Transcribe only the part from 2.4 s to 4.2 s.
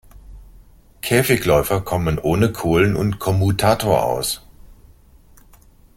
Kohlen und Kommutator